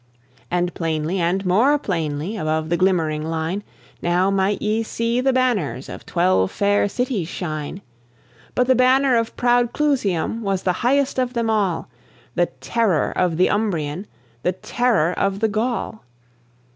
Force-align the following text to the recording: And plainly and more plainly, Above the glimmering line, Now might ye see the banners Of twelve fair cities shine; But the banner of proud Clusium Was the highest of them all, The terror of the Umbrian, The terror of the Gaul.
And 0.49 0.73
plainly 0.73 1.19
and 1.19 1.45
more 1.45 1.77
plainly, 1.77 2.35
Above 2.35 2.69
the 2.69 2.75
glimmering 2.75 3.21
line, 3.21 3.61
Now 4.01 4.31
might 4.31 4.59
ye 4.59 4.81
see 4.81 5.21
the 5.21 5.31
banners 5.31 5.89
Of 5.89 6.07
twelve 6.07 6.49
fair 6.49 6.89
cities 6.89 7.27
shine; 7.27 7.83
But 8.55 8.65
the 8.65 8.73
banner 8.73 9.15
of 9.15 9.37
proud 9.37 9.73
Clusium 9.73 10.41
Was 10.41 10.63
the 10.63 10.73
highest 10.81 11.19
of 11.19 11.33
them 11.33 11.51
all, 11.51 11.87
The 12.33 12.47
terror 12.47 13.11
of 13.15 13.37
the 13.37 13.51
Umbrian, 13.51 14.07
The 14.41 14.53
terror 14.53 15.13
of 15.13 15.39
the 15.39 15.47
Gaul. 15.47 16.03